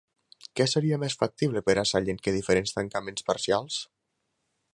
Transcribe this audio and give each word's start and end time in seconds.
Què 0.59 0.65
seria 0.71 0.97
més 1.03 1.17
factible 1.23 1.63
per 1.67 1.75
a 1.81 1.85
Sallent 1.91 2.21
que 2.25 2.35
diferents 2.39 2.77
tancaments 2.79 3.29
parcials? 3.31 3.79